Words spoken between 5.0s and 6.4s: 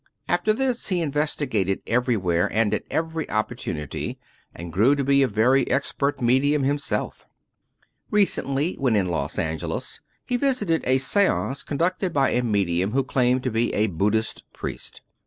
be a very expert